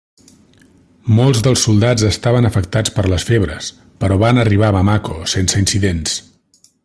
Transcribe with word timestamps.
Molts 1.19 1.41
dels 1.47 1.65
soldats 1.67 2.05
estaven 2.07 2.49
afectats 2.49 2.95
per 2.97 3.05
les 3.13 3.27
febres 3.31 3.69
però 4.05 4.19
van 4.25 4.45
arribar 4.45 4.73
a 4.73 4.77
Bamako 4.79 5.19
sense 5.37 5.65
incidents. 5.67 6.19